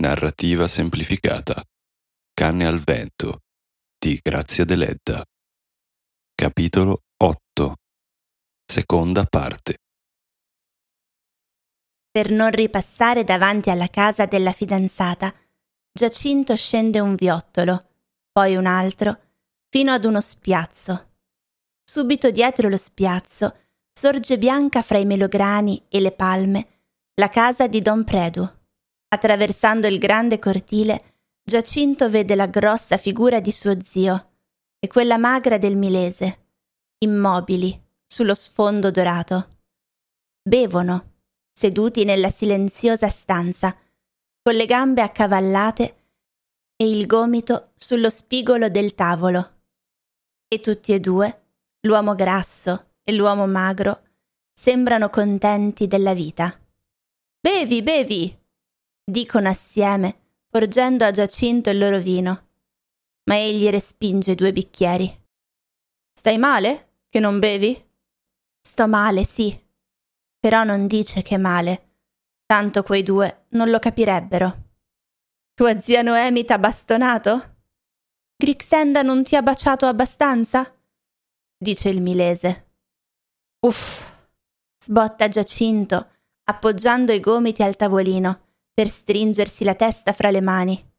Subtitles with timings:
[0.00, 1.62] Narrativa semplificata.
[2.32, 3.40] Canne al vento
[3.98, 5.22] di Grazia Deledda.
[6.34, 7.74] Capitolo 8.
[8.64, 9.76] Seconda parte.
[12.10, 15.34] Per non ripassare davanti alla casa della fidanzata,
[15.92, 17.78] Giacinto scende un viottolo,
[18.32, 19.18] poi un altro,
[19.68, 21.10] fino ad uno spiazzo.
[21.84, 23.54] Subito dietro lo spiazzo
[23.92, 26.68] sorge bianca fra i melograni e le palme
[27.16, 28.59] la casa di Don Predu.
[29.12, 34.30] Attraversando il grande cortile, Giacinto vede la grossa figura di suo zio
[34.78, 36.46] e quella magra del milese,
[36.98, 39.58] immobili, sullo sfondo dorato.
[40.42, 41.14] Bevono,
[41.52, 43.76] seduti nella silenziosa stanza,
[44.42, 45.96] con le gambe accavallate
[46.76, 49.58] e il gomito sullo spigolo del tavolo.
[50.46, 51.46] E tutti e due,
[51.80, 54.02] l'uomo grasso e l'uomo magro,
[54.54, 56.56] sembrano contenti della vita.
[57.40, 58.39] Bevi, bevi!
[59.10, 62.48] Dicono assieme, porgendo a Giacinto il loro vino.
[63.24, 65.26] Ma egli respinge due bicchieri.
[66.12, 67.02] Stai male?
[67.08, 67.88] Che non bevi?
[68.60, 69.58] Sto male, sì.
[70.38, 71.96] Però non dice che male.
[72.46, 74.68] Tanto quei due non lo capirebbero.
[75.54, 77.56] Tua zia Noemi t'ha bastonato?
[78.36, 80.74] Grixenda non ti ha baciato abbastanza?
[81.56, 82.72] dice il milese.
[83.66, 84.10] Uff,
[84.78, 86.08] sbotta Giacinto
[86.44, 88.48] appoggiando i gomiti al tavolino
[88.80, 90.92] per stringersi la testa fra le mani.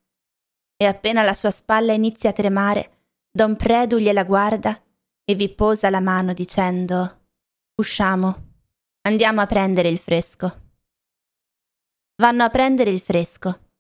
[0.78, 4.80] E appena la sua spalla inizia a tremare, Don Predu gliela guarda
[5.26, 7.22] e vi posa la mano dicendo
[7.74, 8.50] Usciamo,
[9.02, 10.74] andiamo a prendere il fresco.
[12.18, 13.72] Vanno a prendere il fresco.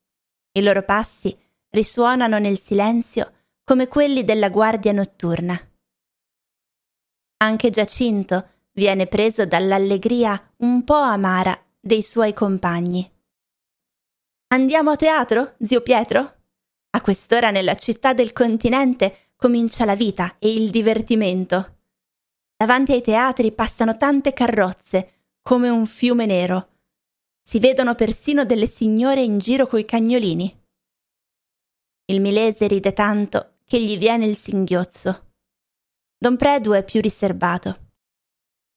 [0.54, 1.38] I loro passi
[1.70, 3.32] risuonano nel silenzio
[3.64, 5.60] come quelli della guardia notturna.
[7.38, 13.20] Anche Giacinto viene preso dall'allegria un po' amara dei suoi compagni.
[14.54, 16.20] Andiamo a teatro, zio Pietro?
[16.92, 21.80] A quest'ora nella città del continente comincia la vita e il divertimento.
[22.56, 26.68] Davanti ai teatri passano tante carrozze, come un fiume nero.
[27.42, 30.60] Si vedono persino delle signore in giro coi cagnolini.
[32.06, 35.32] Il milese ride tanto che gli viene il singhiozzo.
[36.18, 37.90] Don Predu è più riserbato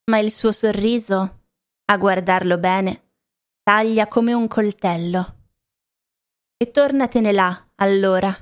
[0.07, 1.45] ma il suo sorriso,
[1.85, 3.13] a guardarlo bene,
[3.63, 5.44] taglia come un coltello.
[6.57, 8.33] E tornatene là, allora,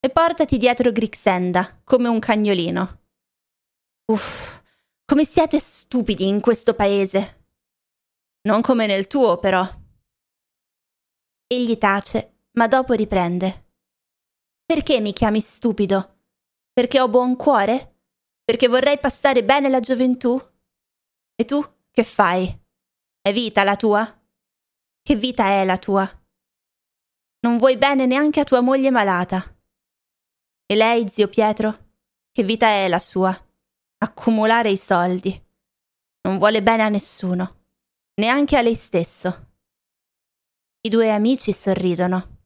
[0.00, 3.02] e portati dietro Grixenda, come un cagnolino.
[4.12, 4.62] Uff,
[5.04, 7.46] come siete stupidi in questo paese.
[8.42, 9.68] Non come nel tuo, però.
[11.46, 13.72] Egli tace, ma dopo riprende.
[14.64, 16.20] Perché mi chiami stupido?
[16.72, 18.02] Perché ho buon cuore?
[18.44, 20.40] Perché vorrei passare bene la gioventù?
[21.34, 22.46] E tu che fai?
[23.20, 24.22] È vita la tua?
[25.02, 26.08] Che vita è la tua?
[27.40, 29.56] Non vuoi bene neanche a tua moglie malata.
[30.66, 31.86] E lei, zio Pietro?
[32.32, 33.36] Che vita è la sua?
[33.98, 35.46] Accumulare i soldi.
[36.22, 37.64] Non vuole bene a nessuno,
[38.14, 39.46] neanche a lei stesso.
[40.80, 42.42] I due amici sorridono.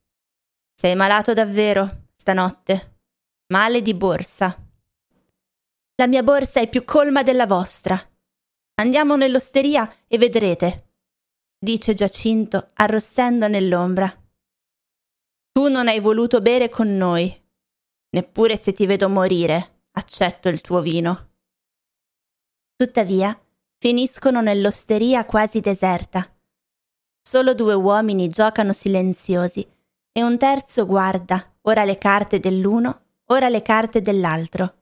[0.75, 3.01] Sei malato davvero stanotte?
[3.49, 4.57] Male di borsa.
[5.97, 7.99] La mia borsa è più colma della vostra.
[8.75, 10.95] Andiamo nell'osteria e vedrete,
[11.59, 14.22] dice Giacinto, arrossendo nell'ombra.
[15.63, 17.33] Tu non hai voluto bere con noi.
[18.17, 21.35] Neppure se ti vedo morire, accetto il tuo vino.
[22.75, 23.41] Tuttavia,
[23.79, 26.29] finiscono nell'osteria quasi deserta.
[27.23, 29.65] Solo due uomini giocano silenziosi
[30.11, 34.75] e un terzo guarda ora le carte dell'uno, ora le carte dell'altro.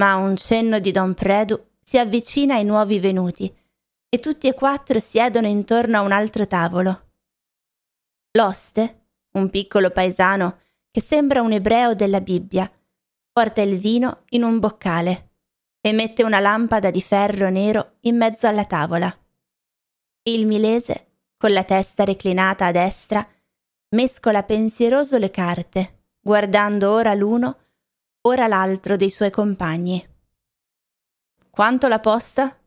[0.00, 3.46] Ma a un cenno di Don Predu si avvicina ai nuovi venuti
[4.08, 7.12] e tutti e quattro siedono intorno a un altro tavolo.
[8.32, 9.02] L'oste,
[9.34, 12.70] un piccolo paesano che sembra un ebreo della Bibbia,
[13.32, 15.32] porta il vino in un boccale
[15.80, 19.14] e mette una lampada di ferro nero in mezzo alla tavola.
[20.22, 23.28] Il milese, con la testa reclinata a destra,
[23.90, 27.58] mescola pensieroso le carte, guardando ora l'uno,
[28.22, 30.02] ora l'altro dei suoi compagni.
[31.50, 32.58] Quanto la posta?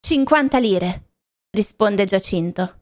[0.00, 1.12] Cinquanta lire,
[1.50, 2.79] risponde Giacinto.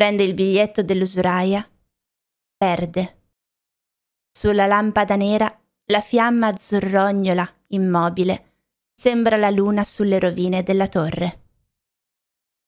[0.00, 1.62] Prende il biglietto dell'usuraia,
[2.56, 3.18] perde.
[4.30, 5.54] Sulla lampada nera
[5.92, 8.52] la fiamma azzurrognola, immobile,
[8.94, 11.39] sembra la luna sulle rovine della torre.